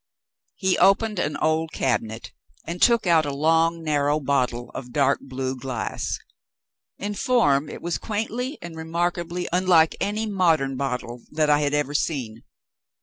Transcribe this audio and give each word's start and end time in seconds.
He 0.55 0.79
opened 0.79 1.19
an 1.19 1.37
old 1.37 1.73
cabinet, 1.73 2.31
and 2.65 2.81
took 2.81 3.05
out 3.05 3.23
a 3.23 3.31
long 3.31 3.83
narrow 3.83 4.19
bottle 4.19 4.71
of 4.73 4.91
dark 4.91 5.19
blue 5.21 5.55
glass. 5.55 6.17
In 6.97 7.13
form, 7.13 7.69
it 7.69 7.83
was 7.83 7.99
quaintly 7.99 8.57
and 8.63 8.75
remarkably 8.75 9.47
unlike 9.53 9.95
any 10.01 10.25
modern 10.25 10.75
bottle 10.75 11.21
that 11.29 11.51
I 11.51 11.59
had 11.59 11.75
ever 11.75 11.93
seen. 11.93 12.41